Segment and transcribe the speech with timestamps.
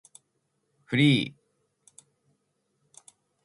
[0.85, 1.35] フリー